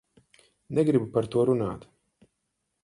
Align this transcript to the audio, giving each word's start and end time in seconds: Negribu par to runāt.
Negribu 0.79 1.11
par 1.19 1.31
to 1.35 1.47
runāt. 1.51 1.89